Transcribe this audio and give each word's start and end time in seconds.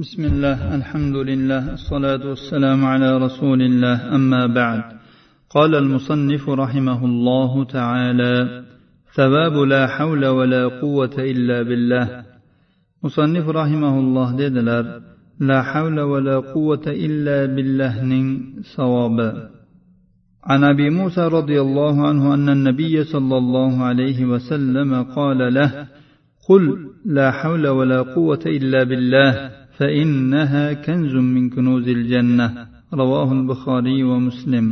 بسم 0.00 0.24
الله 0.24 0.74
الحمد 0.74 1.16
لله 1.16 1.72
الصلاة 1.72 2.28
والسلام 2.28 2.84
على 2.84 3.18
رسول 3.18 3.62
الله 3.62 4.14
أما 4.14 4.46
بعد. 4.46 4.82
قال 5.50 5.74
المصنف 5.74 6.48
رحمه 6.48 7.04
الله 7.04 7.64
تعالى 7.64 8.64
ثواب 9.14 9.52
لا 9.52 9.86
حول 9.86 10.26
ولا 10.26 10.68
قوة 10.68 11.16
إلا 11.18 11.62
بالله. 11.62 12.24
مصنف 13.04 13.48
رحمه 13.48 13.98
الله 14.00 14.36
dedilar 14.36 15.02
لا 15.40 15.62
حول 15.62 16.00
ولا 16.00 16.36
قوة 16.38 16.86
إلا 16.86 17.46
بالله 17.46 18.04
صواب. 18.76 19.50
عن 20.44 20.64
أبي 20.64 20.90
موسى 20.90 21.20
رضي 21.20 21.60
الله 21.60 22.08
عنه 22.08 22.34
أن 22.34 22.48
النبي 22.48 23.04
صلى 23.04 23.36
الله 23.36 23.84
عليه 23.84 24.24
وسلم 24.24 25.02
قال 25.02 25.54
له 25.54 25.88
قل 26.48 26.90
لا 27.04 27.30
حول 27.30 27.68
ولا 27.68 28.02
قوة 28.02 28.40
إلا 28.46 28.84
بالله. 28.84 29.59
فانها 29.79 30.73
كنز 30.73 31.13
من 31.15 31.49
كنوز 31.49 31.87
الجنه 31.97 32.47
رواه 32.93 33.29
البخاري 33.39 34.03
ومسلم 34.03 34.65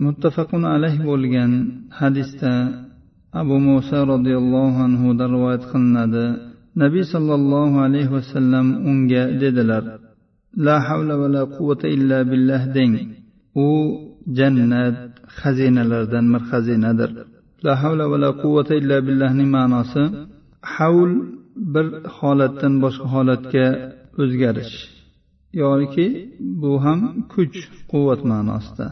متفق 0.00 0.50
عليه 0.54 0.98
bo'lgan 1.08 1.52
hadisda 1.98 2.52
abu 3.40 3.56
muso 3.66 3.98
roziyallohu 4.12 4.78
anhudan 4.88 5.28
rivoyat 5.36 5.64
qilinadi 5.72 6.26
nabiy 6.82 7.04
sollallohu 7.14 7.76
alayhi 7.86 8.12
vasallam 8.16 8.66
unga 8.90 9.22
dedilar 9.42 9.84
la 10.66 10.76
havla 10.86 11.14
va 11.20 11.28
la 11.36 11.42
quvvata 11.54 11.86
illa 11.96 12.18
billah 12.30 12.62
deng 12.76 12.94
u 13.66 13.68
jannat 14.38 14.96
xazinalaridan 15.38 16.26
bir 16.32 16.42
xazinadir 16.50 17.10
la 17.66 17.74
havla 17.82 18.04
va 18.12 18.16
la 18.24 18.30
quvvata 18.42 18.72
illa 18.80 18.96
billahning 19.06 19.50
ma'nosi 19.56 20.02
havl 20.74 21.10
bir 21.74 21.86
holatdan 22.16 22.74
boshqa 22.84 23.06
holatga 23.14 23.66
o'zgarish. 24.21 24.75
Yoki 25.61 26.07
bu 26.61 26.71
ham 26.85 26.99
kuch 27.33 27.57
quvvat 27.91 28.21
ma'nosida. 28.31 28.87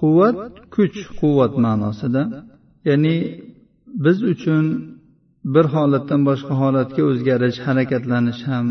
Quvvat 0.00 0.36
kuch 0.74 0.98
quvvat 1.20 1.54
ma'nosida. 1.64 2.22
Ya'ni 2.88 3.16
biz 4.04 4.18
uchun 4.32 4.64
bir 5.54 5.66
holatdan 5.74 6.20
boshqa 6.28 6.54
holatga 6.62 7.02
o'zgarish 7.10 7.58
harakatlanish 7.66 8.42
ham 8.50 8.66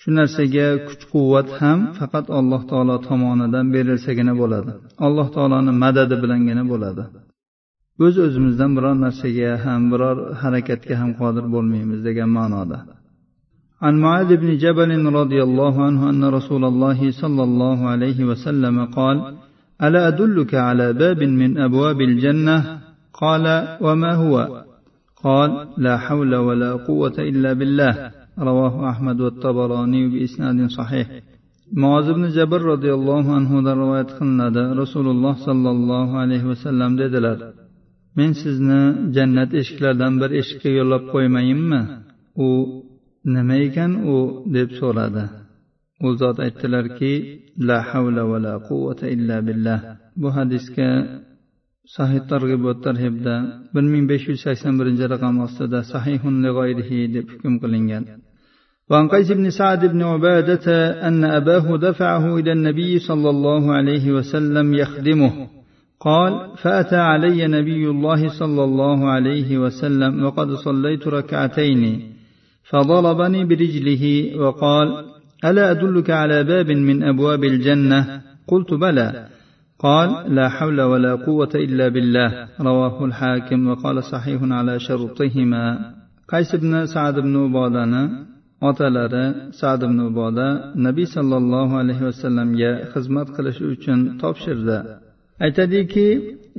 shu 0.00 0.08
narsaga 0.18 0.68
kuch 0.88 1.02
quvvat 1.12 1.48
ham 1.60 1.78
faqat 1.98 2.26
alloh 2.38 2.62
taolo 2.70 2.96
tomonidan 3.08 3.66
berilsagina 3.74 4.34
bo'ladi. 4.40 4.70
Alloh 5.06 5.28
taoloni 5.36 5.72
madadi 5.84 6.16
bilangina 6.22 6.64
bo'ladi. 6.72 7.02
O'z 8.04 8.14
o'zimizdan 8.26 8.70
biror 8.76 8.96
narsaga 9.04 9.50
ham 9.64 9.82
biror 9.92 10.16
harakatga 10.42 10.94
ham 11.00 11.10
qodir 11.20 11.44
bo'lmaymiz 11.54 12.00
degan 12.08 12.30
ma'noda. 12.38 12.78
عن 13.83 13.99
معاذ 13.99 14.37
بن 14.37 14.57
جبل 14.57 15.05
رضي 15.05 15.43
الله 15.43 15.83
عنه 15.83 16.09
أن 16.09 16.23
رسول 16.23 16.65
الله 16.65 17.11
صلى 17.11 17.43
الله 17.43 17.87
عليه 17.87 18.25
وسلم 18.25 18.85
قال 18.85 19.17
ألا 19.83 20.07
أدلك 20.07 20.55
على 20.55 20.93
باب 20.93 21.23
من 21.23 21.57
أبواب 21.57 22.01
الجنة 22.01 22.79
قال 23.13 23.77
وما 23.81 24.13
هو 24.15 24.63
قال 25.23 25.67
لا 25.77 25.97
حول 25.97 26.35
ولا 26.35 26.71
قوة 26.73 27.15
إلا 27.19 27.53
بالله 27.53 28.11
رواه 28.39 28.89
أحمد 28.89 29.21
والطبراني 29.21 30.07
بإسناد 30.07 30.69
صحيح 30.69 31.07
معاذ 31.73 32.13
بن 32.13 32.29
جبل 32.29 32.61
رضي 32.61 32.93
الله 32.93 33.35
عنه 33.35 33.73
رواية 33.73 34.09
قلناد 34.19 34.57
رسول 34.57 35.07
الله 35.07 35.33
صلى 35.45 35.69
الله 35.71 36.17
عليه 36.17 36.43
وسلم 36.43 36.97
dedilar 36.97 37.37
men 38.15 38.31
sizni 38.31 38.81
jannat 39.15 39.53
eshiklaridan 39.53 40.13
bir 40.21 40.31
eshikka 40.41 40.69
yo'llab 40.79 41.03
qo'ymayinmi 41.13 41.81
u 42.45 42.47
nima 43.32 43.56
ekan 43.66 43.92
u 44.14 44.16
deb 44.54 44.68
so'radi 44.80 45.24
u 46.06 46.08
zot 46.20 46.36
aytdilarki 46.46 47.12
la 47.68 47.78
havla 47.90 48.22
va 48.30 48.38
la 48.46 48.54
quvvata 48.68 49.06
illa 49.14 49.36
billah 49.46 49.80
bu 50.20 50.28
hadisga 50.36 50.88
sahih 51.96 52.20
targ'ibot 52.30 52.78
tarhibda 52.86 53.34
bir 53.74 53.84
ming 53.92 54.04
besh 54.10 54.24
yuz 54.30 54.40
sakson 54.46 54.74
birinchi 54.78 55.06
raqam 55.14 55.34
ostida 55.46 55.80
sahihun 55.92 56.34
lig'oyrihi 56.44 56.98
deb 57.14 57.26
hukm 57.32 57.54
qilingan 57.62 58.04
وعن 58.90 59.08
قيس 59.08 59.32
بن 59.32 59.50
سعد 59.50 59.82
بن 59.86 60.02
عبادة 60.02 60.66
أن 61.08 61.24
أباه 61.24 61.76
دفعه 61.76 62.24
إلى 62.38 62.52
النبي 62.52 62.98
صلى 62.98 63.30
الله 63.30 63.72
عليه 63.72 64.12
وسلم 64.12 64.74
يخدمه 64.74 65.32
قال 66.00 66.32
فأتى 66.62 66.96
علي 66.96 67.46
نبي 67.46 67.88
الله 67.94 68.28
صلى 68.40 68.64
الله 68.64 69.10
عليه 69.14 69.58
وسلم 69.58 70.24
وقد 70.24 70.48
صليت 70.66 71.08
ركعتين 71.08 71.82
فضربني 72.69 73.45
برجله 73.45 74.03
وقال 74.41 74.87
ألا 75.45 75.71
أدلك 75.71 76.09
على 76.09 76.43
باب 76.43 76.71
من 76.71 77.03
أبواب 77.03 77.43
الجنة 77.43 78.21
قلت 78.47 78.73
بلى 78.73 79.27
قال 79.79 80.35
لا 80.35 80.49
حول 80.49 80.81
ولا 80.81 81.15
قوة 81.15 81.53
إلا 81.55 81.87
بالله 81.87 82.47
رواه 82.61 83.05
الحاكم 83.05 83.67
وقال 83.67 84.03
صحيح 84.03 84.39
على 84.43 84.79
شرطهما 84.79 85.65
قيس 86.27 86.55
بن 86.55 86.85
سعد 86.85 87.19
بن 87.19 87.37
عبادة 87.37 88.09
otalari 88.61 89.53
sad 89.59 89.81
ibn 89.87 89.99
uboda 90.09 90.47
nabiy 90.85 91.07
sollallohu 91.15 91.73
alayhi 91.81 92.03
vasallamga 92.09 92.71
xizmat 92.93 93.27
qilish 93.35 93.59
uchun 93.73 93.99
topshirdi 94.21 94.77
aytadiki 95.45 96.07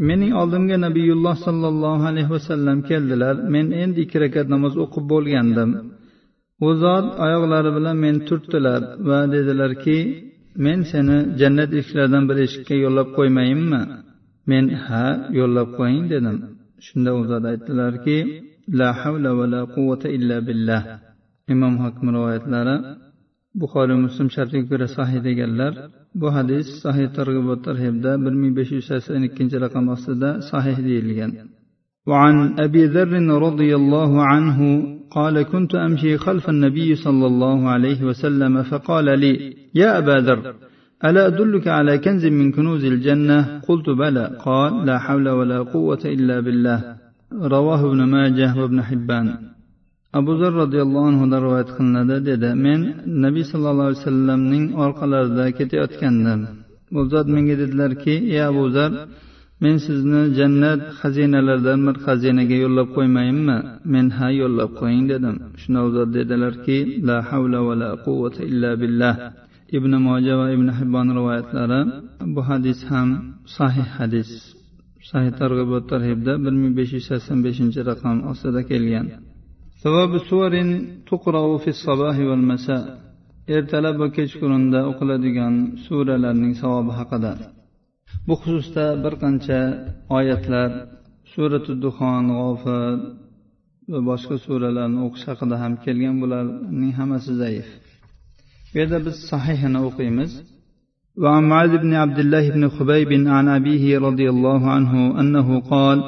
mening 0.07 0.33
oldimga 0.41 0.77
nabiyulloh 0.87 1.35
sollallohu 1.47 2.03
alayhi 2.11 2.31
vasallam 2.35 2.77
keldilar. 2.89 3.35
Men 3.53 3.65
endi 3.83 3.99
ikki 4.05 4.17
rakat 4.23 4.47
namoz 4.53 4.73
o'qib 4.83 5.05
bo'lgandim. 5.13 5.69
U 6.67 6.69
zot 6.83 7.05
oyoqlari 7.25 7.71
bilan 7.77 7.95
meni 8.03 8.19
turtdilar 8.27 8.81
va 9.09 9.19
dedilarki 9.33 9.97
men 10.65 10.79
seni 10.91 11.17
jannat 11.39 11.71
eshiklaridan 11.79 12.23
bir 12.29 12.37
eshikka 12.45 12.75
yo'llab 12.85 13.09
qo'ymayinmi? 13.17 13.81
Men 14.51 14.65
ha 14.85 15.05
yo'llab 15.39 15.69
qo'ying 15.79 16.05
dedim. 16.13 16.37
Shunda 16.85 17.11
u 17.19 17.21
zot 17.29 17.43
aytdilarki 17.51 18.17
la 18.79 18.89
havla 19.01 19.31
va 19.39 19.45
la 19.53 19.61
quvvata 19.75 20.07
illa 20.17 20.37
billah. 20.47 20.81
Imom 21.53 21.73
hokim 21.83 22.07
rivoyatlari 22.15 22.75
buxoriy 23.60 23.98
muslim 24.06 24.28
shartiga 24.34 24.64
ko'ra 24.70 24.86
sahih 24.96 25.18
deganlar 25.28 25.72
bu 26.20 26.28
hadis 26.36 26.66
sahih 26.84 27.06
targ'ibot 27.18 27.60
tarhibda 27.68 28.12
bir 28.24 28.34
ming 28.40 28.52
besh 28.58 28.70
yuz 28.76 28.84
sakson 28.90 29.22
ikkinchi 29.28 29.56
raqam 29.64 29.84
ostida 29.94 30.30
sahih 30.50 30.76
deyilgan 30.88 31.32
وعن 32.10 32.36
أبي 32.66 32.84
ذر 32.94 33.12
رضي 33.48 33.70
الله 33.80 34.12
عنه 34.30 34.58
قال 35.16 35.42
كنت 35.42 35.74
أمشي 35.74 36.16
خلف 36.16 36.44
النبي 36.54 36.94
صلى 36.94 37.26
الله 37.26 37.68
عليه 37.68 38.00
وسلم 38.08 38.62
فقال 38.62 39.06
لي 39.22 39.32
يا 39.74 39.98
أبا 39.98 40.16
ذر 40.26 40.54
ألا 41.04 41.26
أدلك 41.26 41.68
على 41.68 41.98
كنز 42.04 42.26
من 42.26 42.52
كنوز 42.52 42.84
الجنة 42.84 43.38
قلت 43.68 43.88
بلى 43.90 44.24
قال 44.46 44.86
لا 44.86 44.96
حول 44.98 45.28
ولا 45.28 45.58
قوة 45.74 46.02
إلا 46.04 46.40
بالله 46.40 46.78
رواه 47.32 47.80
ابن 47.88 48.00
ماجه 48.14 48.50
وابن 48.60 48.82
حبان 48.82 49.26
abu 50.19 50.31
zar 50.39 50.53
roziyallohu 50.61 51.07
anhudan 51.11 51.39
rivoyat 51.45 51.69
qilinadi 51.77 52.17
dedi 52.29 52.49
men 52.65 52.79
nabiy 53.23 53.45
sallallohu 53.51 53.87
alayhi 53.89 54.01
vasallamning 54.03 54.65
orqalarida 54.83 55.45
ketayotgandim. 55.57 56.39
Bu 56.93 57.01
zot 57.11 57.27
menga 57.35 57.55
dedilarki 57.61 58.13
ey 58.33 58.41
abu 58.51 58.65
zar 58.75 58.91
men 59.63 59.75
sizni 59.87 60.21
jannat 60.37 60.81
xazinalaridan 60.99 61.79
bir 61.87 61.95
xazinaga 62.05 62.57
yo'llab 62.63 62.89
qo'ymayinmi? 62.97 63.57
Men 63.93 64.05
ha 64.17 64.27
yo'llab 64.41 64.71
qo'ying 64.79 65.05
dedim. 65.13 65.35
Shunda 65.61 65.79
u 65.87 65.89
zot 65.95 66.09
dedilarki 66.17 66.77
la 67.07 67.17
havla 67.29 67.59
va 67.67 67.73
la 67.81 67.89
quvvata 68.05 68.41
illa 68.51 68.71
billah 68.81 69.15
ibn 69.77 69.91
moja 70.07 70.33
va 70.39 70.47
ibn 70.55 70.67
hibbon 70.77 71.07
rivoyatlari 71.17 71.81
bu 72.33 72.41
hadis 72.49 72.79
ham 72.91 73.09
sahih 73.57 73.87
hadis. 73.97 74.29
Sahih 75.09 75.31
targ'ibot 75.41 75.83
tarhibda 75.91 76.33
bir 76.43 76.53
ming 76.61 76.73
besh 76.79 76.91
yuz 76.97 77.05
sakson 77.09 77.37
beshinchi 77.45 77.79
raqam 77.89 78.15
ostida 78.31 78.61
kelgan. 78.71 79.07
ثواب 79.84 80.12
سور 80.30 80.52
تقرأ 81.10 81.44
في 81.62 81.68
الصباح 81.74 82.16
والمساء 82.28 82.84
ertalab 83.56 83.96
va 84.02 84.08
kechqurunda 84.16 84.80
o'qiladigan 84.90 85.54
suralarning 85.86 86.54
savobi 86.62 86.92
haqida 86.98 87.32
bu 88.26 88.34
xususda 88.42 88.84
bir 89.04 89.14
qancha 89.22 89.60
oyatlar 90.18 90.70
surati 91.32 91.72
duxon 91.84 92.24
g'ofir 92.38 92.94
va 93.92 94.00
boshqa 94.10 94.36
suralarni 94.46 95.00
o'qish 95.06 95.24
haqida 95.30 95.56
ham 95.62 95.72
kelgan 95.84 96.16
bularning 96.22 96.92
hammasi 96.98 97.32
zaif 97.42 97.68
bu 98.70 98.74
yerda 98.80 98.98
biz 99.06 99.16
sahihini 99.30 99.80
o'qiymiz 99.88 100.32
وعن 101.22 101.44
معاذ 101.50 101.72
بن 101.84 101.92
عبد 102.02 102.18
الله 102.24 102.44
بن 102.56 102.64
خبيب 102.76 103.10
عن 103.36 103.46
أبيه 103.58 103.84
رضي 104.08 104.26
الله 104.34 104.62
عنه 104.74 104.92
أنه 105.20 105.48
قال 105.72 105.98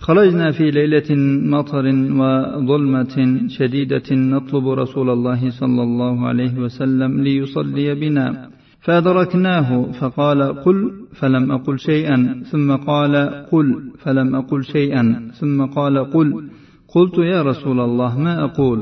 خرجنا 0.00 0.50
في 0.50 0.70
ليلة 0.70 1.10
مطر 1.56 1.84
وظلمة 2.20 3.48
شديدة 3.48 4.02
نطلب 4.10 4.68
رسول 4.68 5.10
الله 5.10 5.50
صلى 5.50 5.82
الله 5.82 6.26
عليه 6.26 6.58
وسلم 6.58 7.20
ليصلي 7.20 7.94
بنا. 7.94 8.48
فأدركناه 8.80 9.92
فقال 9.92 10.42
قل 10.42 10.92
فلم 11.12 11.52
أقل 11.52 11.78
شيئا. 11.78 12.42
ثم 12.50 12.76
قال 12.76 13.16
قل 13.52 13.82
فلم 13.98 14.34
أقل 14.34 14.64
شيئا. 14.64 15.30
ثم 15.40 15.64
قال 15.64 16.10
قل 16.10 16.48
قلت 16.88 17.18
يا 17.18 17.42
رسول 17.42 17.80
الله 17.80 18.18
ما 18.18 18.44
أقول؟ 18.44 18.78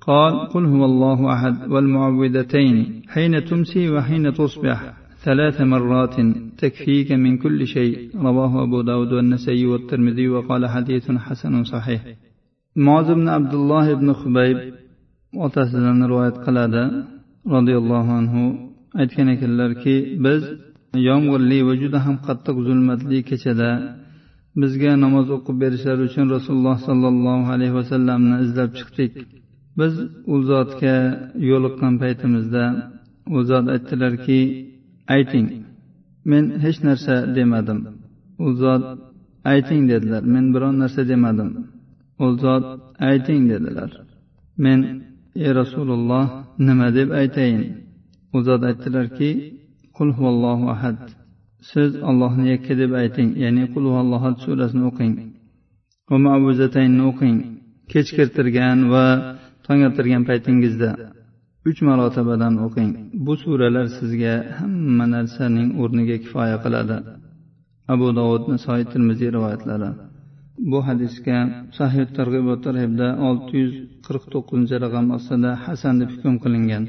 قال 0.00 0.48
قل 0.48 0.64
هو 0.64 0.84
الله 0.84 1.32
أحد 1.32 1.72
والمعوذتين 1.72 3.02
حين 3.08 3.44
تمسي 3.44 3.90
وحين 3.90 4.32
تصبح. 4.32 5.01
ثلاث 5.25 5.57
مرات 5.61 6.15
تكفيك 6.61 7.09
من 7.11 7.37
كل 7.43 7.59
شيء 7.75 7.95
رواه 8.27 8.63
أبو 8.63 8.81
داود 8.81 9.11
والنسائي 9.13 9.65
والترمذي 9.65 10.27
وقال 10.29 10.61
حديث 10.75 11.05
حسن 11.11 11.63
صحيح 11.63 12.01
معاذ 12.75 13.07
بن 13.19 13.27
عبد 13.29 13.53
الله 13.53 13.93
بن 13.93 14.13
خبيب 14.13 14.57
otasidan 15.45 15.99
rivoyat 16.11 16.37
qiladi 16.45 16.83
roziyallohu 17.53 18.11
anhu 18.19 18.43
aytgan 19.01 19.27
ekanlarki 19.35 19.95
biz 20.25 20.41
yomg'irli 21.07 21.59
va 21.67 21.73
juda 21.81 21.99
ham 22.05 22.15
qattiq 22.27 22.57
zulmatli 22.67 23.17
kechada 23.29 23.71
bizga 24.61 24.91
namoz 25.03 25.27
o'qib 25.37 25.55
berishlari 25.63 26.01
uchun 26.09 26.25
rasululloh 26.35 26.77
sollallohu 26.87 27.47
alayhi 27.55 27.75
vasallamni 27.79 28.35
izlab 28.45 28.69
chiqdik 28.79 29.11
biz 29.79 29.93
u 30.33 30.35
zotga 30.51 30.95
yo'liqqan 31.51 31.93
paytimizda 32.03 32.63
u 33.35 33.37
zot 33.49 33.65
aytdilarki 33.75 34.39
ayting 35.16 35.48
men 36.30 36.44
hech 36.64 36.78
narsa 36.86 37.14
demadim. 37.36 37.78
U 38.44 38.46
zot 38.62 38.82
ayting 39.52 39.82
dedilar. 39.90 40.22
Men 40.34 40.44
biron 40.54 40.74
narsa 40.82 41.02
demadim. 41.12 41.50
U 42.24 42.26
zot 42.42 42.64
ayting 43.10 43.42
dedilar. 43.52 43.90
Men 44.64 44.78
ey 45.44 45.50
rasululloh 45.60 46.26
nima 46.66 46.88
deb 46.98 47.08
aytayin? 47.20 47.62
U 48.34 48.38
zot 48.46 48.62
aytdilarki 48.68 49.30
qul 49.96 50.08
huvallohu 50.16 50.64
ahad. 50.74 50.98
Siz 51.70 51.90
allohni 52.10 52.44
yakka 52.52 52.74
deb 52.82 52.92
ayting 53.02 53.30
ya'ni 53.42 53.64
qul 53.72 53.84
huvallohad 53.90 54.36
surasini 54.44 54.84
o'qing. 54.90 55.14
Va 56.10 56.16
mavuzataynni 56.26 57.02
o'qing. 57.10 57.36
Kech 57.92 58.08
kirtirgan 58.16 58.78
va 58.92 59.04
tong 59.64 59.80
ottirgan 59.88 60.22
paytingizda. 60.28 60.90
uch 61.69 61.79
marotabadan 61.89 62.53
o'qing 62.65 62.91
bu 63.25 63.33
suralar 63.43 63.87
sizga 63.97 64.35
hamma 64.57 65.05
narsaning 65.15 65.69
o'rniga 65.81 66.17
kifoya 66.23 66.57
qiladi 66.63 66.97
abu 67.93 68.07
dovud 68.19 68.43
nasoiy 68.53 68.83
termiziy 68.91 69.29
rivoyatlari 69.35 69.89
bu 70.71 70.79
hadisga 70.87 71.37
sahih 71.77 72.05
targ'ibot 72.17 72.59
tarhibda 72.67 73.07
olti 73.27 73.53
yuz 73.61 73.73
qirq 74.05 74.23
to'qqizinchi 74.33 74.75
raqam 74.85 75.05
ostida 75.17 75.51
hasan 75.65 75.93
deb 76.01 76.09
hukm 76.15 76.35
qilingan 76.45 76.85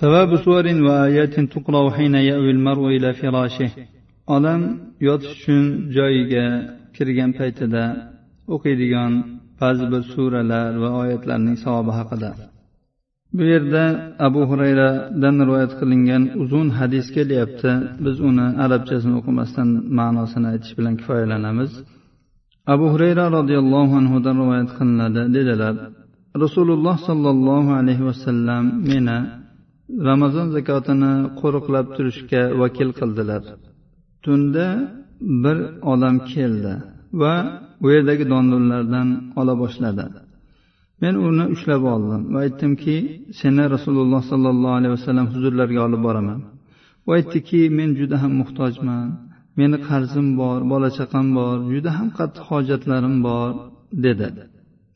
ثواب 0.00 0.30
سور 0.44 0.66
وآيات 0.86 1.34
تقرأ 1.54 1.84
حين 1.96 2.14
يأوي 2.30 2.50
المرء 2.56 2.84
إلى 2.96 3.10
فراشه 3.20 3.70
odam 4.36 4.60
yotish 5.06 5.32
uchun 5.36 5.64
joyiga 5.96 6.44
kirgan 6.96 7.30
paytida 7.38 7.84
o'qiydigan 8.54 9.12
ba'zi 9.60 9.84
bir 9.92 10.02
suralar 10.12 10.70
va 10.82 10.90
oyatlarning 11.02 11.56
savobi 11.64 11.92
haqida 11.98 12.30
Bu 13.37 13.43
yerda 13.53 13.83
abu 14.27 14.41
xurayradan 14.49 15.35
rivoyat 15.47 15.73
qilingan 15.79 16.23
uzun 16.43 16.67
hadis 16.79 17.05
kelyapti. 17.17 17.71
Biz 18.05 18.17
uni 18.29 18.47
arabchasini 18.65 19.15
o'qimasdan 19.19 19.69
ma'nosini 19.99 20.47
aytish 20.53 20.73
bilan 20.77 20.93
kifoyalanamiz. 20.99 21.71
Abu 22.73 22.85
hurayra 22.93 23.25
roziyallohu 23.37 23.93
anhudan 24.01 24.35
rivoyat 24.43 24.69
qilinadi. 24.77 25.21
Dedilar 25.37 25.75
rasululloh 26.43 26.95
sollallohu 27.07 27.71
alayhi 27.81 28.03
vasallam 28.09 28.63
meni 28.89 29.19
ramazon 30.07 30.47
zakotini 30.55 31.13
qo'riqlab 31.41 31.85
turishga 31.95 32.41
vakil 32.61 32.89
qildilar. 32.99 33.43
Tunda 34.25 34.65
bir 35.43 35.57
odam 35.93 36.15
keldi 36.33 36.73
va 37.21 37.33
u 37.85 37.87
yerdagi 37.95 38.25
dondonlardan 38.33 39.07
ola 39.39 39.53
boshladi. 39.63 40.05
Men 41.05 41.15
uni 41.27 41.45
ushlab 41.55 41.83
oldim 41.93 42.21
va 42.33 42.39
aytdimki 42.45 42.95
seni 43.39 43.63
rasululloh 43.75 44.21
sollallohu 44.31 44.75
alayhi 44.79 44.93
vasallam 44.97 45.27
huzurlariga 45.33 45.81
olib 45.87 46.01
boraman. 46.07 46.39
U 47.07 47.09
aytdiki 47.17 47.61
men 47.77 47.89
juda 47.99 48.15
ham 48.23 48.33
muhtojman 48.41 49.07
meni 49.59 49.77
qarzim 49.87 50.27
bor 50.41 50.59
bola 50.71 50.89
chaqam 50.97 51.27
bor 51.37 51.55
juda 51.73 51.91
ham 51.97 52.07
qattiq 52.17 52.45
hojatlarim 52.51 53.15
bor 53.27 53.49
dedi. 54.05 54.27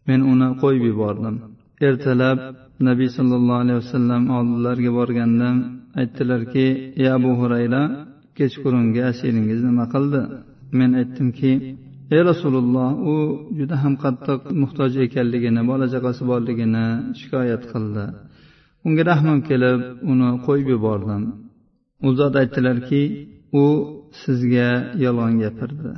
Men 0.07 0.19
uni 0.31 0.47
qo'yib 0.61 0.83
yubordim. 0.91 1.35
Ertalab 1.88 2.38
nabiy 2.88 3.09
sollallohu 3.17 3.61
alayhi 3.63 3.79
vasallam 3.83 4.23
oldilariga 4.38 4.91
borganda 5.00 5.50
aytdilarki 6.01 6.65
ey 7.01 7.07
abu 7.17 7.31
hurayra 7.39 7.81
kechqurungi 8.38 9.01
asiringiz 9.11 9.59
nima 9.67 9.85
qildi? 9.94 10.21
Men 10.79 10.89
aytdimki 11.01 11.51
ey 12.15 12.21
rasululloh 12.31 12.89
u 13.13 13.15
juda 13.57 13.75
ham 13.83 13.94
qattiq 14.03 14.41
muhtoj 14.61 14.91
ekanligini 15.06 15.61
bola 15.71 15.85
chaqasi 15.94 16.23
borligini 16.31 16.85
shikoyat 17.19 17.63
qildi. 17.71 18.06
Unga 18.85 19.03
rahmim 19.11 19.39
kelib 19.50 19.79
uni 20.11 20.29
qo'yib 20.45 20.67
yubordim. 20.75 21.23
U 22.07 22.09
zot 22.19 22.33
aytdilarki 22.41 23.01
u 23.61 23.65
sizga 24.21 24.69
yolg'on 25.06 25.33
gapirdi 25.44 25.91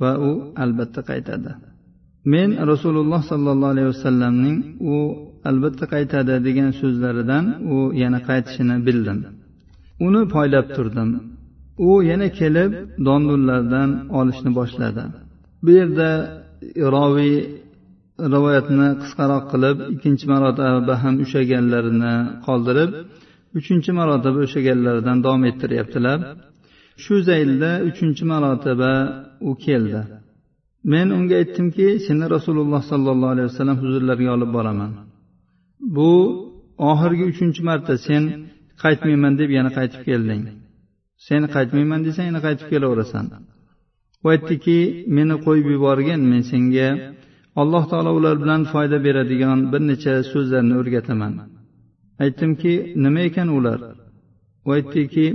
va 0.00 0.10
u 0.28 0.30
albatta 0.62 1.00
qaytadi. 1.10 1.50
Men 2.32 2.48
rasululloh 2.72 3.20
sollallohu 3.30 3.72
alayhi 3.74 3.90
vasallamning 3.94 4.56
u 4.92 4.94
albatta 5.50 5.84
qaytadi 5.94 6.34
degan 6.46 6.70
so'zlaridan 6.80 7.44
u 7.74 7.76
yana 8.02 8.20
qaytishini 8.28 8.76
bildim. 8.86 9.18
Uni 10.06 10.22
poylab 10.34 10.66
turdim. 10.76 11.10
U 11.88 11.90
yana 12.10 12.28
kelib 12.38 12.70
dondullardan 13.06 13.90
olishni 14.18 14.50
boshladi. 14.60 15.04
Bu 15.64 15.70
yerda 15.78 16.08
roviy 16.94 17.36
rivoyatni 18.34 18.88
qisqaroq 19.02 19.44
qilib 19.52 19.78
ikkinchi 19.94 20.26
marotaba 20.32 20.94
ham 21.02 21.14
ushlaganlarini 21.24 22.14
qoldirib 22.46 22.90
uchinchi 23.58 23.90
marotaba 23.98 24.38
ushlaganlaridan 24.46 25.18
davom 25.24 25.42
ettiryaptilar. 25.50 26.18
Shu 27.02 27.14
zaylda 27.28 27.70
uchinchi 27.90 28.24
marotaba 28.32 28.92
u 29.48 29.50
keldi. 29.64 30.00
Men 30.92 31.06
unga 31.18 31.34
aytdimki 31.42 31.86
seni 32.06 32.24
rasululloh 32.34 32.82
sollallohu 32.92 33.32
alayhi 33.34 33.48
vasallam 33.50 33.78
huzurlariga 33.82 34.30
olib 34.36 34.50
boraman. 34.56 34.90
Bu 35.96 36.10
oxirgi 36.90 37.24
uchinchi 37.32 37.60
marta 37.68 37.94
sen 38.06 38.22
qaytmayman 38.82 39.34
deb 39.40 39.50
yana 39.58 39.70
qaytib 39.78 40.02
kelding. 40.08 40.42
Sen 41.28 41.42
qaytmayman 41.56 42.00
desang 42.06 42.26
yana 42.30 42.40
qaytib 42.46 42.66
kelaverasan 42.72 43.26
u 44.24 44.26
aytdiki 44.34 44.78
meni 45.16 45.36
qo'yib 45.44 45.66
yuborgin 45.74 46.20
men 46.30 46.42
senga 46.50 46.88
alloh 47.60 47.84
taolo 47.90 48.10
ular 48.18 48.36
bilan 48.42 48.62
foyda 48.72 48.98
beradigan 49.06 49.58
bir 49.72 49.82
necha 49.90 50.14
so'zlarni 50.32 50.74
o'rgataman. 50.80 51.32
Aytdimki 52.24 52.72
nima 53.04 53.20
ekan 53.28 53.48
ular? 53.58 53.80
U 54.66 54.68
aytdiki 54.76 55.26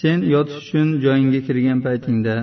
sen 0.00 0.18
yotish 0.34 0.58
uchun 0.62 0.88
joyingga 1.04 1.40
kirgan 1.46 1.78
paytingda 1.86 2.36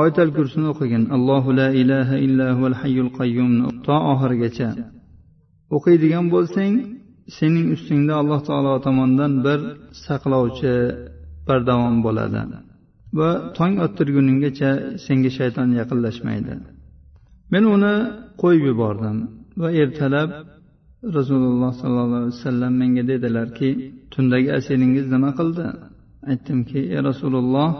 oyatal 0.00 0.30
kursini 0.36 0.66
o'qigin. 0.72 1.04
Allohu 1.16 1.50
la 1.60 1.68
ilaha 1.82 2.16
illa 2.26 2.46
huval 2.56 2.76
hayyul 2.82 3.10
qayyumni 3.18 3.66
to 3.86 3.96
oxirigacha 4.12 4.68
o'qiydigan 5.76 6.26
bo'lsang 6.34 6.74
sening 7.36 7.66
ustingda 7.76 8.12
alloh 8.22 8.40
taolo 8.48 8.72
tomonidan 8.86 9.32
bir 9.46 9.60
saqlovchi 10.04 10.74
bardavom 11.48 11.96
bo'ladi. 12.06 12.42
Va 13.18 13.28
tong 13.56 13.74
ottirguninggacha 13.86 14.70
senga 15.06 15.30
shayton 15.38 15.68
yaqinlashmaydi. 15.80 16.54
Men 17.52 17.62
uni 17.74 17.94
qo'yib 18.42 18.62
yubordim 18.70 19.16
va 19.62 19.68
ertalab 19.82 20.30
rasululloh 21.16 21.72
sollallohu 21.82 22.20
alayhi 22.22 22.36
vasallam 22.38 22.72
menga 22.82 23.02
dedilarki 23.10 23.70
tundagi 24.12 24.50
asiringiz 24.58 25.06
nima 25.14 25.30
qildi? 25.38 25.66
Aytdimki 26.30 26.80
ey 26.94 27.00
rasululloh 27.10 27.70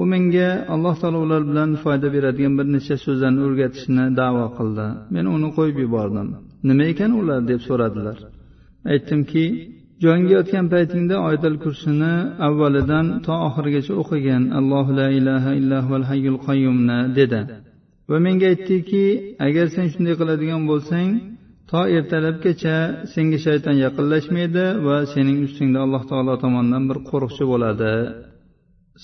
u 0.00 0.02
menga 0.12 0.48
alloh 0.74 0.94
taolo 1.00 1.18
ular 1.26 1.42
bilan 1.50 1.70
foyda 1.82 2.08
beradigan 2.16 2.54
bir 2.58 2.66
necha 2.76 2.96
so'zlarni 3.04 3.40
o'rgatishni 3.46 4.04
davo 4.20 4.46
qildi. 4.58 4.86
Men 5.14 5.24
uni 5.36 5.48
qo'yib 5.58 5.76
yubordim. 5.84 6.28
Nima 6.68 6.84
ekan 6.92 7.10
ular? 7.20 7.40
deb 7.50 7.60
so'radilar. 7.68 8.18
Aytdimki 8.92 9.44
jonga 10.04 10.30
yotgan 10.36 10.66
paytingda 10.74 11.16
oyatal 11.26 11.56
kursini 11.64 12.14
avvalidan 12.48 13.06
to 13.26 13.34
oxirigacha 13.48 13.92
o'qigan 14.02 14.42
allohu 14.58 14.90
la 15.00 15.08
ilaha 15.18 15.50
illahu 15.60 15.90
hayyul 16.10 16.38
qayyumni 16.46 16.98
dedi. 17.18 17.40
Va 18.10 18.18
menga 18.26 18.46
aytdiki 18.52 19.04
agar 19.46 19.66
sen 19.76 19.86
shunday 19.92 20.14
qiladigan 20.20 20.62
bo'lsang 20.70 21.08
to 21.70 21.80
ertalabgacha 21.98 22.76
senga 23.12 23.38
shayton 23.46 23.76
yaqinlashmaydi 23.84 24.64
va 24.86 24.96
sening 25.12 25.38
ustingda 25.46 25.78
alloh 25.86 26.02
taolo 26.10 26.34
tomonidan 26.44 26.84
bir 26.90 26.98
qo'riqchi 27.10 27.44
bo'ladi. 27.52 27.92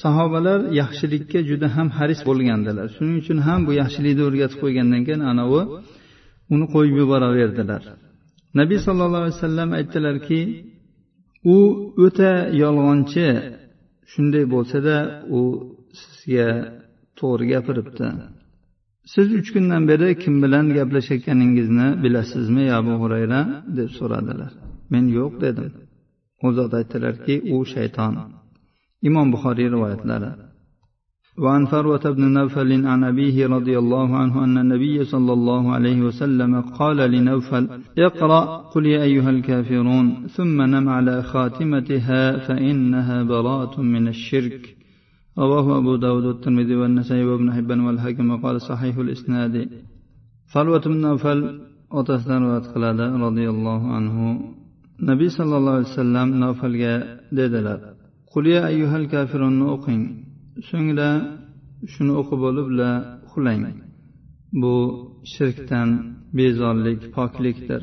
Sahobalar 0.02 0.60
yaxshilikka 0.80 1.38
juda 1.50 1.68
ham 1.76 1.88
haris 1.98 2.20
bo'lgandilar. 2.28 2.86
Shuning 2.96 3.16
uchun 3.22 3.38
ham 3.46 3.60
bu 3.66 3.72
yaxshilikni 3.82 4.22
o'rgatib 4.28 4.58
qo'ygandan 4.64 5.02
keyin 5.06 5.22
anavi 5.32 5.62
uni 6.54 6.66
qo'yib 6.74 6.94
yuboraverdilar. 7.02 7.82
Nabiy 8.60 8.78
sollallohu 8.86 9.22
alayhi 9.24 9.36
vasallam 9.38 9.70
aytdilarki 9.78 10.40
u 11.44 11.56
o'ta 12.04 12.32
yolg'onchi. 12.62 13.28
Shunday 14.10 14.44
bo'lsada 14.54 14.96
u 15.38 15.40
sizga 16.00 16.48
to'g'ri 17.18 17.44
gapiribdi. 17.52 18.08
Siz 19.12 19.26
uch 19.38 19.48
kundan 19.54 19.82
beri 19.90 20.08
kim 20.22 20.34
bilan 20.44 20.66
gaplashayotganingizni 20.78 21.88
bilasizmi 22.04 22.64
abu 22.78 22.92
hurayra? 23.02 23.40
deb 23.78 23.90
so'radilar. 23.98 24.52
Men 24.92 25.04
yo'q 25.18 25.32
dedim. 25.44 25.70
U 26.46 26.48
zot 26.58 26.72
aytdilarki 26.78 27.34
u 27.54 27.56
shayton. 27.74 28.14
Imom 29.08 29.26
buxoriy 29.34 29.68
rivoyatlari. 29.74 30.30
وعن 31.42 31.62
فروة 31.72 32.04
بن 32.16 32.24
نوفل 32.38 32.86
عن 32.86 33.04
أبيه 33.04 33.46
رضي 33.46 33.78
الله 33.78 34.16
عنه 34.16 34.44
أن 34.44 34.58
النبي 34.58 35.04
صلى 35.04 35.32
الله 35.32 35.72
عليه 35.72 36.02
وسلم 36.02 36.60
قال 36.60 36.96
لنوفل 36.96 37.64
اقرأ 37.98 38.42
قل 38.72 38.86
يا 38.86 39.02
أيها 39.02 39.30
الكافرون 39.30 40.06
ثم 40.36 40.62
نم 40.62 40.88
على 40.88 41.22
خاتمتها 41.22 42.22
فإنها 42.46 43.22
براءة 43.22 43.80
من 43.94 44.08
الشرك. 44.08 44.76
رواه 45.38 45.78
أبو 45.78 45.96
داود 45.96 46.24
والترمذي 46.24 46.76
والنسائي 46.76 47.24
وابن 47.24 47.52
حبان 47.52 47.80
والحاكم 47.80 48.30
وقال 48.30 48.60
صحيح 48.60 48.96
الإسناد. 48.96 49.54
فروة 50.52 50.80
بن 50.80 50.96
نوفل 50.96 51.60
otasidan 51.98 52.40
rivoyat 52.44 52.66
qiladi 52.74 53.06
roziyallohu 53.24 53.86
anhu 53.98 54.26
nabiy 55.08 55.30
sollallohu 55.38 55.76
alayhi 55.76 55.90
vasallam 55.92 56.28
nofalga 56.44 56.94
dedilar 57.38 57.80
quliya 58.32 58.60
ayyuhal 58.70 59.06
kafirunni 59.14 59.66
o'qing 59.74 60.02
so'ngra 60.68 61.10
shuni 61.92 62.12
o'qib 62.20 62.38
bo'lib 62.46 62.68
la 62.78 62.90
uxlang. 63.26 63.64
Bu 64.62 64.74
shirkdan 65.34 65.88
bezorlik 66.38 67.00
poklikdir. 67.16 67.82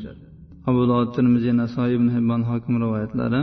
Abu 0.68 0.82
dovud 0.90 1.10
termiziy 1.16 1.54
nasoiy 1.62 1.94
ibn 1.98 2.08
hibbon 2.16 2.42
hokim 2.50 2.74
rivoyatlari. 2.84 3.40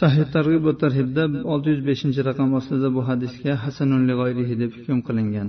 Sahih 0.00 0.26
targ'ib 0.34 0.62
va 0.68 0.74
tarhibda 0.82 1.24
olti 1.52 1.68
yuz 1.72 1.82
beshinchi 1.88 2.20
raqam 2.28 2.48
ostida 2.58 2.88
bu 2.96 3.00
hadisga 3.08 3.52
hasanun 3.64 4.02
g'oyrihi 4.20 4.54
deb 4.62 4.70
hukm 4.78 4.98
qilingan. 5.08 5.48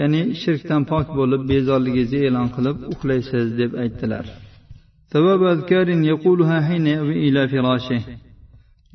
Ya'ni 0.00 0.20
shirkdan 0.42 0.82
pok 0.92 1.06
bo'lib 1.18 1.42
bezorligingizni 1.52 2.20
e'lon 2.28 2.48
qilib 2.56 2.76
uxlaysiz 2.92 3.46
deb 3.60 3.72
aytdilar. 3.82 4.24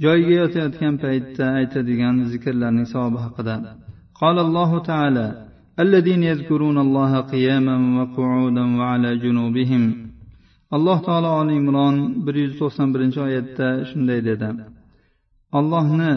joyiga 0.04 0.34
yotayotgan 0.42 0.94
paytda 1.04 1.44
aytadigan 1.60 2.16
zikrlarning 2.32 2.86
savobi 2.94 3.18
haqida 3.26 3.56
قال 4.22 4.38
الله 4.46 4.70
تعالى 4.90 5.26
الذين 5.84 6.22
يذكرون 6.32 6.78
الله 6.86 7.12
قياما 7.32 7.76
وقعودا 7.98 8.64
وعلى 8.78 9.10
جنوبهم 9.24 9.84
alloh 10.76 10.98
taolo 11.06 11.30
oli 11.40 11.54
imron 11.62 11.96
bir 12.24 12.34
yuz 12.42 12.52
to'qson 12.60 12.88
birinchi 12.94 13.18
oyatda 13.28 13.66
shunday 13.88 14.20
dedi 14.28 14.48
allohni 15.58 16.12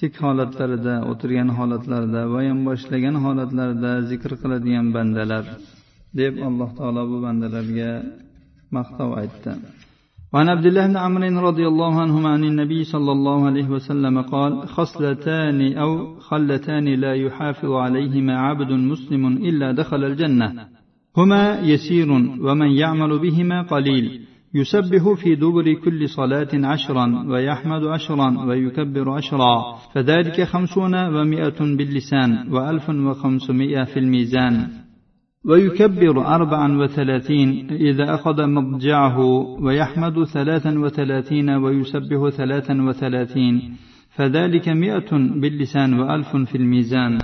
tik 0.00 0.12
holatlarida 0.24 0.94
o'tirgan 1.10 1.50
holatlarida 1.58 2.22
va 2.32 2.40
yonboshlagan 2.50 3.16
holatlarida 3.24 3.92
zikr 4.10 4.30
qiladigan 4.42 4.86
bandalar 4.96 5.44
deb 6.20 6.34
alloh 6.48 6.70
taolo 6.78 7.02
bu 7.10 7.18
bandalarga 7.26 7.90
maqtov 8.76 9.10
aytdi 9.22 9.52
وعن 10.33 10.49
عبد 10.49 10.65
الله 10.65 10.87
بن 10.87 10.97
عمرو 10.97 11.47
رضي 11.47 11.67
الله 11.67 12.01
عنهما 12.01 12.29
عن 12.29 12.43
النبي 12.43 12.83
صلى 12.83 13.11
الله 13.11 13.45
عليه 13.45 13.69
وسلم 13.69 14.21
قال 14.21 14.67
خصلتان 14.67 15.77
أو 15.77 16.19
خلتان 16.19 16.85
لا 16.85 17.13
يحافظ 17.13 17.71
عليهما 17.71 18.37
عبد 18.37 18.71
مسلم 18.71 19.27
إلا 19.27 19.71
دخل 19.71 20.03
الجنة. 20.03 20.53
هما 21.17 21.59
يسير 21.59 22.11
ومن 22.41 22.71
يعمل 22.71 23.19
بهما 23.19 23.61
قليل. 23.61 24.21
يسبح 24.53 25.13
في 25.23 25.35
دبر 25.35 25.73
كل 25.73 26.09
صلاة 26.09 26.47
عشرا 26.53 27.25
ويحمد 27.29 27.83
عشرا 27.85 28.45
ويكبر 28.47 29.09
عشرا. 29.09 29.77
فذلك 29.93 30.43
خمسون 30.43 30.95
ومائة 30.95 31.59
باللسان 31.59 32.53
وألف 32.53 32.89
وخمسمائة 32.89 33.83
في 33.83 33.99
الميزان. 33.99 34.84
ويكبر 35.47 36.27
أربعا 36.35 36.77
وثلاثين 36.77 37.67
إذا 37.71 38.13
أخذ 38.15 38.47
مضجعه 38.47 39.19
ويحمد 39.61 40.23
ثلاثا 40.23 40.79
وثلاثين 40.79 41.49
ويسبح 41.49 42.29
ثلاثا 42.29 42.81
وثلاثين 42.81 43.75
فذلك 44.15 44.69
مئة 44.69 45.11
باللسان 45.11 45.99
وألف 45.99 46.35
في 46.35 46.55
الميزان. 46.55 47.19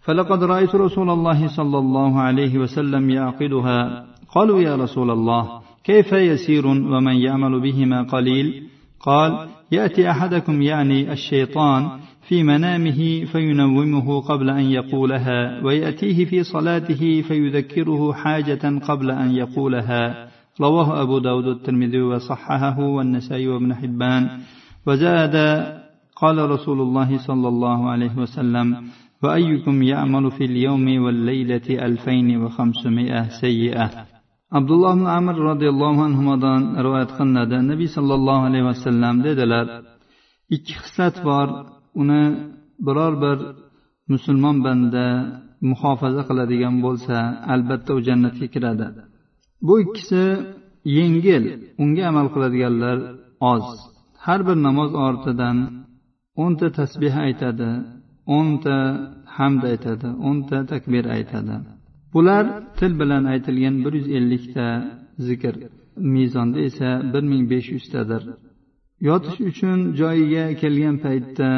فلقد 0.00 0.44
رأيت 0.44 0.74
رسول 0.74 1.10
الله 1.10 1.48
صلى 1.48 1.78
الله 1.78 2.20
عليه 2.20 2.58
وسلم 2.58 3.10
يعقدها. 3.10 4.06
قالوا 4.34 4.60
يا 4.60 4.76
رسول 4.76 5.10
الله 5.10 5.60
كيف 5.84 6.12
يسير 6.12 6.66
ومن 6.66 7.16
يعمل 7.16 7.60
بهما 7.60 8.02
قليل؟ 8.02 8.62
قال 9.00 9.48
يأتي 9.72 10.10
أحدكم 10.10 10.62
يعني 10.62 11.12
الشيطان 11.12 11.90
في 12.30 12.42
منامه 12.42 13.24
فينومه 13.24 14.20
قبل 14.20 14.50
أن 14.50 14.64
يقولها 14.64 15.64
ويأتيه 15.64 16.24
في 16.24 16.42
صلاته 16.42 17.22
فيذكره 17.22 18.12
حاجة 18.12 18.78
قبل 18.78 19.10
أن 19.10 19.30
يقولها. 19.30 20.28
رواه 20.60 21.02
أبو 21.02 21.18
داود 21.18 21.46
الترمذي 21.46 22.00
وصححه 22.00 22.78
والنسائي 22.78 23.48
وابن 23.48 23.74
حبان. 23.74 24.28
وزاد 24.86 25.36
قال 26.16 26.50
رسول 26.50 26.80
الله 26.80 27.26
صلى 27.26 27.48
الله 27.48 27.90
عليه 27.90 28.18
وسلم 28.18 28.84
وأيكم 29.22 29.82
يعمل 29.82 30.30
في 30.30 30.44
اليوم 30.44 31.02
والليلة 31.02 31.86
ألفين 31.86 32.36
وخمسمائة 32.42 33.28
سيئة. 33.40 33.90
عبد 34.52 34.70
الله 34.70 34.94
بن 34.94 35.06
عمر 35.06 35.34
عنهما 36.02 36.34
رواية 36.82 37.04
قلنا 37.04 37.42
النبي 37.42 37.86
صلى 37.86 38.14
الله 38.14 38.38
عليه 38.40 38.62
وسلم 38.62 39.22
dedilar 39.22 39.82
ikki 40.50 40.74
xislat 40.74 41.24
bor 41.24 41.79
uni 42.00 42.22
biror 42.86 43.14
bir 43.24 43.38
musulmon 44.12 44.56
banda 44.66 45.06
muhofaza 45.70 46.22
qiladigan 46.28 46.76
bo'lsa 46.84 47.16
albatta 47.52 47.90
u 47.98 48.00
jannatga 48.08 48.46
kiradi. 48.54 48.86
Bu 49.66 49.74
ikkisi 49.84 50.22
yengil 50.98 51.44
unga 51.82 52.02
amal 52.10 52.26
qiladiganlar 52.34 52.98
oz. 53.52 53.66
Har 54.24 54.40
bir 54.48 54.56
namoz 54.66 54.90
ortidan 55.06 55.56
o'nta 56.42 56.66
tasbeh 56.78 57.14
aytadi 57.26 57.70
o'nta 58.36 58.76
hamd 59.36 59.62
aytadi 59.72 60.08
o'nta 60.28 60.56
takbir 60.72 61.04
aytadi. 61.16 61.54
Bular 62.14 62.44
til 62.78 62.92
bilan 63.00 63.24
aytilgan 63.32 63.76
bir 63.84 63.92
yuz 63.98 64.08
ellikta 64.18 64.66
zikr. 65.26 65.54
Mezonda 66.14 66.58
esa 66.68 66.90
bir 67.12 67.24
ming 67.32 67.44
besh 67.52 67.68
yuztadir. 67.76 68.22
Yotish 69.08 69.38
uchun 69.50 69.78
joyiga 70.00 70.44
kelgan 70.60 70.96
paytda 71.04 71.50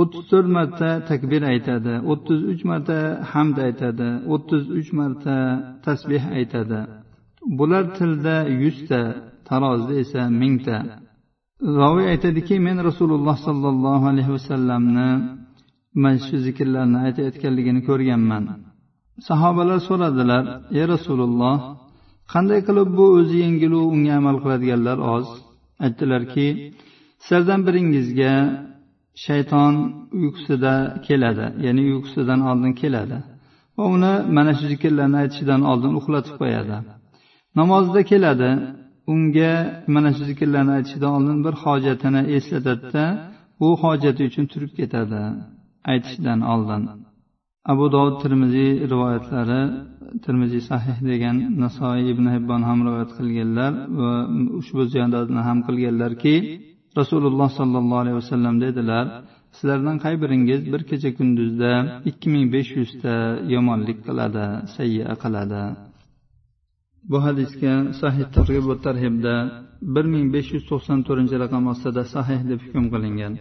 o'ttiz 0.00 0.22
to'rt 0.30 0.48
marta 0.56 0.88
takbir 1.10 1.42
aytadi 1.52 1.94
o'ttiz 2.12 2.40
uch 2.52 2.62
marta 2.70 2.98
hamd 3.32 3.56
aytadi 3.66 4.08
o'ttiz 4.34 4.64
uch 4.78 4.90
marta 4.98 5.36
tasbeh 5.86 6.24
aytadi. 6.38 6.80
Bular 7.58 7.84
tilda 7.96 8.36
yuzta 8.62 9.00
tarozida 9.48 9.94
esa 10.04 10.22
mingta. 10.40 10.76
Roviy 11.80 12.06
aytadiki 12.12 12.54
men 12.66 12.76
rasululloh 12.88 13.36
sollallohu 13.46 14.04
alayhi 14.12 14.32
vasallamni 14.36 15.08
mana 16.02 16.18
shu 16.26 16.36
zikrlarni 16.46 16.98
aytayotganligini 17.06 17.80
ko'rganman. 17.88 18.44
Sahobalar 19.28 19.78
so'radilar 19.88 20.44
ey 20.78 20.84
rasululloh 20.94 21.56
qanday 22.32 22.60
qilib 22.68 22.88
bu 22.98 23.06
o'zi 23.18 23.36
yengilu 23.44 23.80
unga 23.94 24.12
amal 24.20 24.36
qiladiganlar 24.42 24.98
oz? 25.16 25.28
Aytdilarki 25.84 26.46
sizlardan 27.24 27.60
biringizga 27.66 28.32
shayton 29.24 29.74
uyqusida 30.20 30.74
keladi 31.06 31.46
ya'ni 31.66 31.82
uyqusidan 31.90 32.40
oldin 32.50 32.72
keladi. 32.82 33.18
Va 33.76 33.84
uni 33.94 34.12
mana 34.36 34.52
shu 34.58 34.64
zikrlarni 34.72 35.16
aytishidan 35.22 35.62
oldin 35.70 35.92
uxlatib 36.00 36.34
qo'yadi. 36.40 36.76
Namozda 37.58 38.00
keladi 38.10 38.50
unga 39.12 39.52
mana 39.94 40.10
shu 40.16 40.22
zikrlarni 40.30 40.72
aytishidan 40.78 41.12
oldin 41.18 41.38
bir 41.46 41.54
hojatini 41.62 42.22
eslatadida 42.36 43.04
u 43.66 43.68
hojati 43.82 44.22
uchun 44.28 44.44
turib 44.52 44.72
ketadi 44.78 45.22
aytishdan 45.92 46.40
oldin. 46.52 46.82
Abu 47.64 47.92
dovud 47.92 48.14
termiziy 48.22 48.70
rivoyatlari 48.92 49.60
termiziy 50.24 50.62
sahih 50.70 50.96
degan 51.10 51.36
nasoiy 51.62 52.04
ibn 52.12 52.26
hibbon 52.34 52.62
ham 52.68 52.78
rivoyat 52.86 53.10
qilganlar 53.18 53.72
va 54.00 54.12
ushbu 54.60 54.82
ziyodatni 54.92 55.40
ham 55.48 55.58
qilganlarki 55.66 56.34
rasululloh 57.00 57.48
sollallohu 57.58 58.00
alayhi 58.02 58.18
vasallam 58.22 58.54
dedilar 58.64 59.04
sizlardan 59.56 59.96
qay 60.04 60.14
biringiz 60.22 60.60
bir 60.72 60.82
kecha 60.90 61.10
kunduzda 61.18 61.72
ikki 62.10 62.28
ming 62.34 62.46
besh 62.54 62.70
yuzta 62.80 63.14
yomonlik 63.54 63.98
qiladi 64.06 64.46
sayya 64.74 65.12
qiladi? 65.22 65.62
Bu 67.10 67.18
hadisga 67.26 67.74
sahih 68.00 68.26
targ'ib 68.36 68.64
va 68.70 68.76
tarhibda 68.86 69.34
bir 69.94 70.04
ming 70.14 70.26
besh 70.34 70.48
yuz 70.54 70.64
to'qson 70.70 70.98
to'rtinchi 71.06 71.36
raqam 71.44 71.64
ostida 71.72 72.02
sahih 72.14 72.40
deb 72.50 72.60
hukm 72.64 72.84
qilingan. 72.94 73.32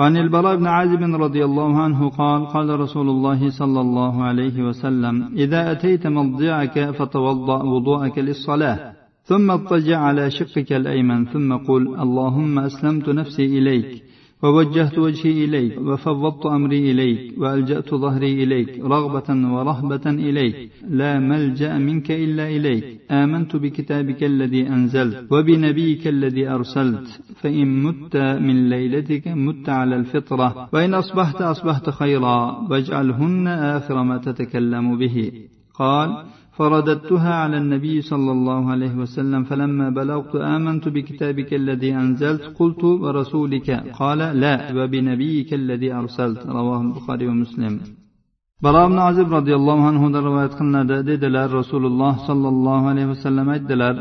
وعن 0.00 0.16
البراء 0.16 0.56
بن 0.56 0.66
عازب 0.66 1.02
رضي 1.02 1.44
الله 1.44 1.82
عنه 1.82 2.08
قال 2.08 2.46
قال 2.46 2.80
رسول 2.80 3.08
الله 3.08 3.50
صلى 3.50 3.80
الله 3.80 4.22
عليه 4.24 4.62
وسلم 4.62 5.32
إذا 5.36 5.72
أتيت 5.72 6.06
مضجعك 6.06 6.90
فتوضأ 6.90 7.62
وضوءك 7.62 8.18
للصلاة 8.18 8.92
ثم 9.24 9.50
اضطجع 9.50 9.98
على 9.98 10.30
شقك 10.30 10.72
الأيمن 10.72 11.24
ثم 11.24 11.56
قل 11.56 12.00
اللهم 12.00 12.58
أسلمت 12.58 13.08
نفسي 13.08 13.58
إليك. 13.58 14.02
ووجهت 14.42 14.98
وجهي 14.98 15.44
إليك 15.44 15.78
وفوضت 15.78 16.46
أمري 16.46 16.90
إليك 16.90 17.38
وألجأت 17.38 17.94
ظهري 17.94 18.42
إليك 18.42 18.78
رغبة 18.78 19.28
ورهبة 19.54 20.06
إليك 20.06 20.70
لا 20.88 21.18
ملجأ 21.18 21.78
منك 21.78 22.10
إلا 22.10 22.48
إليك 22.48 22.84
آمنت 23.10 23.56
بكتابك 23.56 24.24
الذي 24.24 24.68
أنزلت 24.68 25.26
وبنبيك 25.32 26.06
الذي 26.08 26.48
أرسلت 26.48 27.08
فإن 27.40 27.82
مت 27.82 28.16
من 28.16 28.68
ليلتك 28.68 29.28
مت 29.28 29.68
على 29.68 29.96
الفطرة 29.96 30.68
وإن 30.72 30.94
أصبحت 30.94 31.42
أصبحت 31.42 31.90
خيرا 31.90 32.66
واجعلهن 32.70 33.46
آخر 33.48 34.02
ما 34.02 34.16
تتكلم 34.18 34.98
به 34.98 35.32
قال 35.74 36.24
فرددتها 36.57 37.33
على 37.43 37.57
النبي 37.63 37.95
صلى 38.11 38.31
الله 38.37 38.61
عليه 38.73 38.93
وسلم 39.03 39.41
فلما 39.49 39.87
بلغت 39.99 40.33
آمنت 40.55 40.85
بكتابك 40.95 41.49
الذي 41.61 41.91
أنزلت 42.03 42.43
قلت 42.59 42.83
ورسولك 43.03 43.69
قال 44.01 44.19
لا 44.43 44.55
وبنبيك 44.77 45.49
الذي 45.61 45.89
أرسلت 46.01 46.41
رواه 46.57 46.81
البخاري 46.87 47.27
ومسلم 47.27 47.75
bara 48.63 48.85
ibn 48.87 48.97
azib 49.09 49.27
roziyallohu 49.37 49.85
anhudan 49.91 50.23
rivoyat 50.27 50.53
qilinadi 50.59 50.97
dedilar 51.09 51.47
rasululloh 51.59 52.13
sollallohu 52.27 52.85
alayhi 52.91 53.09
vasallam 53.13 53.47
aytdilar 53.55 53.95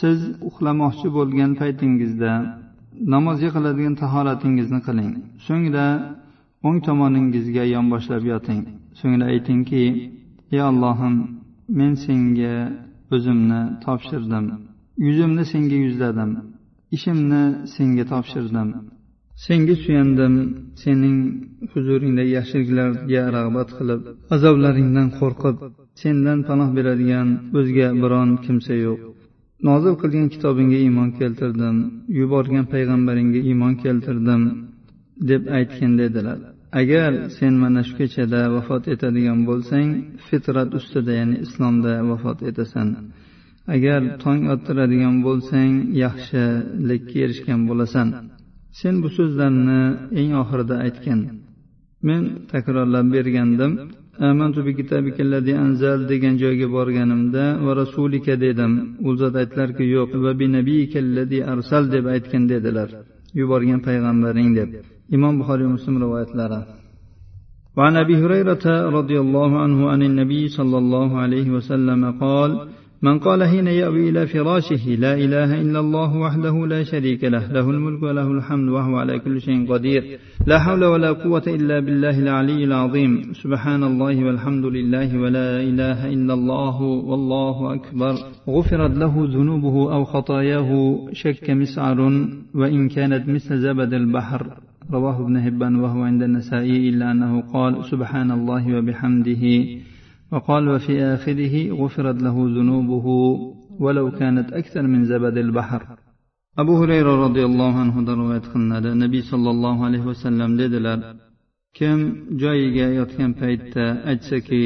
siz 0.00 0.18
uxlamoqchi 0.48 1.08
bo'lgan 1.16 1.50
paytingizda 1.60 2.32
namozga 3.14 3.48
qiladigan 3.56 3.94
tahoratingizni 4.02 4.80
qiling 4.86 5.12
so'ngra 5.46 5.86
o'ng 6.66 6.78
tomoningizga 6.88 7.64
yonboshlab 7.76 8.22
yoting 8.32 8.60
so'ngra 9.00 9.24
aytingki 9.34 9.84
ey 10.53 10.61
allohim 10.69 11.15
men 11.77 11.93
senga 12.05 12.55
o'zimni 13.15 13.61
topshirdim. 13.85 14.45
Yuzimni 15.07 15.43
senga 15.51 15.77
yuzladim. 15.85 16.31
Ishimni 16.95 17.43
senga 17.75 18.03
topshirdim. 18.13 18.69
Senga 19.45 19.75
suyandim. 19.83 20.33
Sening 20.83 21.17
huzuringda 21.71 22.23
yaxshiliklarga 22.35 23.23
rag'bat 23.37 23.69
qilib 23.77 24.01
azoblaringdan 24.35 25.07
qo'rqib 25.19 25.57
sendan 26.01 26.39
panoh 26.47 26.69
beradigan 26.77 27.27
o'zga 27.59 27.87
biron 28.03 28.29
kimsa 28.45 28.73
yo'q. 28.85 28.99
Nozil 29.67 29.95
qilgan 30.01 30.27
kitobingga 30.33 30.79
iymon 30.85 31.09
keltirdim. 31.19 31.77
Yuborgan 32.19 32.65
payg'ambaringga 32.73 33.39
iymon 33.49 33.73
keltirdim 33.83 34.41
deb 35.29 35.43
aytgin 35.57 35.91
dedilar 36.01 36.39
agar 36.81 37.11
sen 37.37 37.53
mana 37.63 37.81
shu 37.87 37.93
kechada 37.99 38.41
vafot 38.55 38.83
etadigan 38.93 39.39
bo'lsang 39.49 39.87
fitrat 40.27 40.69
ustida 40.79 41.11
ya'ni 41.19 41.37
islomda 41.45 41.93
vafot 42.09 42.39
etasan. 42.49 42.87
Agar 43.75 44.01
tong 44.23 44.41
ottiradigan 44.53 45.15
bo'lsang 45.27 45.71
yaxshilikka 46.03 47.15
erishgan 47.25 47.61
bo'lasan. 47.69 48.07
Sen 48.79 48.95
bu 49.03 49.09
so'zlarni 49.17 49.81
eng 50.21 50.31
oxirida 50.41 50.75
aytgin. 50.85 51.19
Men 52.07 52.21
takrorlab 52.51 53.07
bergandim 53.15 53.71
amantu 54.29 54.59
bi 54.67 55.53
anzal 55.65 55.99
degan 56.11 56.35
joyga 56.43 56.67
borganimda 56.77 57.43
va 57.65 57.71
rasulika 57.81 58.33
dedim. 58.45 58.71
U 59.07 59.09
zot 59.21 59.35
aytdilarki 59.41 59.83
yo'q 59.95 60.11
va 60.25 60.31
bi 60.39 61.39
arsal 61.53 61.83
deb 61.95 62.05
aytgin 62.15 62.43
dedilar. 62.53 62.89
yuborgan 63.38 63.80
payg'ambaring 63.86 64.50
deb 64.58 64.70
imom 65.16 65.34
buxoriy 65.40 65.68
muslim 65.76 65.94
rivoyatlari 66.04 66.60
وعن 67.78 67.96
ابي 67.96 68.14
هريره 68.22 68.66
رضي 68.98 69.20
الله 69.20 69.50
عنه 69.62 69.78
عن 69.90 70.00
النبي 70.02 70.48
صلى 70.48 70.78
الله 70.78 71.10
عليه 71.18 71.48
وسلم 71.50 72.02
قال 72.18 72.50
من 73.03 73.19
قال 73.19 73.43
حين 73.43 73.67
يأوي 73.67 74.09
إلى 74.09 74.27
فراشه 74.27 74.95
لا 74.95 75.13
إله 75.13 75.61
إلا 75.61 75.79
الله 75.79 76.17
وحده 76.17 76.67
لا 76.67 76.83
شريك 76.83 77.23
له 77.23 77.51
له 77.51 77.69
الملك 77.69 78.03
وله 78.03 78.31
الحمد 78.31 78.69
وهو 78.69 78.95
على 78.95 79.19
كل 79.19 79.41
شيء 79.41 79.73
قدير. 79.73 80.03
لا 80.47 80.59
حول 80.59 80.85
ولا 80.85 81.11
قوة 81.11 81.43
إلا 81.47 81.79
بالله 81.79 82.19
العلي 82.19 82.63
العظيم. 82.63 83.33
سبحان 83.43 83.83
الله 83.83 84.25
والحمد 84.25 84.65
لله 84.65 85.19
ولا 85.19 85.61
إله 85.61 86.13
إلا 86.13 86.33
الله 86.33 86.81
والله 86.81 87.73
أكبر. 87.73 88.13
غفرت 88.49 88.97
له 88.97 89.13
ذنوبه 89.35 89.93
أو 89.95 90.03
خطاياه 90.03 90.97
شك 91.11 91.49
مسعر 91.49 91.99
وإن 92.55 92.89
كانت 92.89 93.29
مثل 93.29 93.57
زبد 93.57 93.93
البحر. 93.93 94.57
رواه 94.93 95.21
ابن 95.21 95.37
هبان 95.37 95.75
وهو 95.75 96.01
عند 96.03 96.23
النسائي 96.23 96.89
إلا 96.89 97.11
أنه 97.11 97.41
قال 97.53 97.85
سبحان 97.91 98.31
الله 98.31 98.77
وبحمده. 98.77 99.43
وقال 100.33 100.63
وفي 100.73 100.93
آخره 101.15 101.55
غفرت 101.79 102.17
له 102.25 102.35
ذنوبه 102.57 103.07
ولو 103.83 104.05
كانت 104.19 104.47
أكثر 104.59 104.83
من 104.93 105.01
زبد 105.05 105.37
البحر. 105.37 105.81
abu 106.61 106.73
hurayra 106.77 107.13
roziyallohu 107.25 107.77
anhudan 107.83 108.15
rivoyat 108.21 108.45
qilinadi 108.53 108.89
nabiy 109.03 109.23
sollallohu 109.31 109.85
alayhi 109.87 110.05
vasallam 110.11 110.49
dedilar 110.61 110.99
kim 111.77 111.99
joyiga 112.41 112.87
yotgan 112.99 113.31
paytda 113.41 113.85
aytsaki 114.11 114.65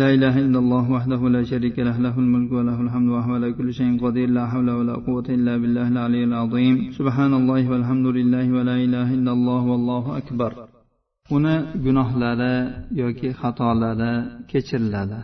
لا 0.00 0.08
إله 0.14 0.34
إلا 0.44 0.58
الله 0.58 0.84
وحده 0.96 1.20
لا 1.36 1.42
شريك 1.52 1.76
له 1.78 1.96
له 2.06 2.14
الملك 2.24 2.50
وله 2.58 2.78
الحمد 2.86 3.08
وهو 3.08 3.32
على 3.38 3.48
كل 3.52 3.68
شيء 3.78 3.90
قدير. 4.04 4.28
لا 4.36 4.44
حول 4.50 4.68
ولا 4.78 4.94
قوة 5.06 5.28
إلا 5.36 5.56
بالله 5.62 5.86
العلي 5.94 6.22
العظيم. 6.30 6.76
سبحان 6.98 7.32
الله 7.40 7.62
والحمد 7.70 8.06
لله 8.18 8.46
ولا 8.56 8.76
إله 8.84 9.08
إلا 9.14 9.32
الله 9.36 9.62
والله 9.72 10.04
أكبر. 10.20 10.52
Uni 11.34 11.56
gunohlari 11.84 12.54
yoki 13.02 13.28
xatolari 13.40 14.12
kechiriladi. 14.50 15.20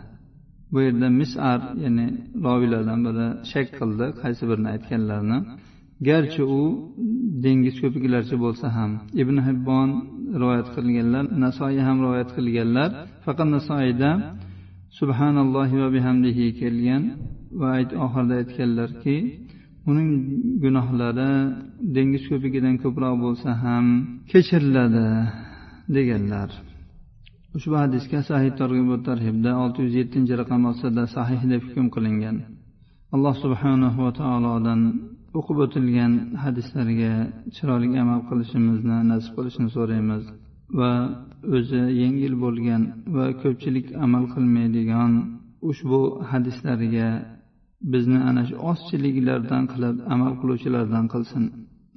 Bu 0.73 0.79
yerda 0.85 1.07
misar 1.21 1.59
ya'ni 1.83 2.07
roviylardan 2.45 2.99
biri 3.07 3.27
shak 3.51 3.67
qildi. 3.79 4.05
Qaysi 4.21 4.43
birini 4.49 4.69
aytganlarini. 4.75 5.37
Garchi 6.07 6.43
u 6.59 6.61
dengiz 7.45 7.75
ko'piklarcha 7.83 8.35
bo'lsa 8.43 8.67
ham 8.77 8.91
ibn 9.21 9.37
hibbon 9.47 9.89
rivoyat 10.41 10.67
qilganlar 10.75 11.23
nasoiy 11.43 11.81
ham 11.87 11.97
rivoyat 12.05 12.29
qilganlar. 12.37 12.89
Faqat 13.25 13.47
nasoiyda 13.55 14.11
subhanallohi 14.99 15.75
va 15.83 15.89
bihamdihi 15.95 16.45
kelgan 16.61 17.03
va 17.61 17.69
oxirida 18.05 18.35
aytganlarki 18.41 19.17
uning 19.89 20.09
gunohlari 20.63 21.31
dengiz 21.95 22.23
ko'pigidan 22.31 22.75
ko'proq 22.83 23.15
bo'lsa 23.25 23.49
ham 23.63 23.85
kechiriladi. 24.31 25.07
Deganlar. 25.95 26.49
Ushbu 27.57 27.75
hadisga 27.83 28.19
sahih 28.29 28.51
targ'ibot 28.61 29.01
tarhibda 29.09 29.51
olti 29.63 29.79
yuz 29.85 29.93
yettinchi 30.01 30.33
raqam 30.41 30.61
ostida 30.71 31.03
sahih 31.15 31.41
deb 31.51 31.61
hukm 31.67 31.87
qilingan. 31.95 32.37
Alloh 33.15 33.35
subhanahu 33.43 33.99
va 34.05 34.11
taolodan 34.21 34.81
o'qib 35.39 35.57
o'tilgan 35.65 36.13
hadislarga 36.43 37.13
chiroyli 37.55 37.87
amal 38.03 38.21
qilishimizni 38.29 38.97
nasib 39.11 39.31
qilishini 39.37 39.69
so'raymiz 39.77 40.23
va 40.79 40.91
o'zi 41.57 41.81
yengil 42.01 42.33
bo'lgan 42.43 42.81
va 43.15 43.25
ko'pchilik 43.41 43.87
amal 44.05 44.23
qilmaydigan 44.33 45.11
ushbu 45.69 46.01
hadislarga 46.31 47.09
bizni 47.93 48.19
ana 48.29 48.41
shu 48.47 48.55
ozchiliklardan 48.71 49.63
qilib 49.71 49.95
amal 50.13 50.33
qiluvchilardan 50.41 51.05
qilsin. 51.13 51.43